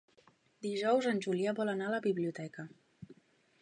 [0.65, 2.69] Dijous en Julià vol anar a la biblioteca.